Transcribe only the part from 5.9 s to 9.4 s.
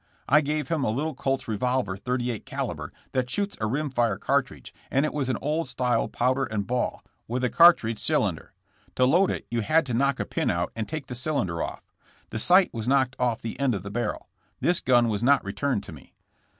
pow der and ball, with a cartridge cylinder. To load